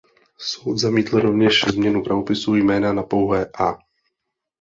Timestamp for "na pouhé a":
2.93-3.77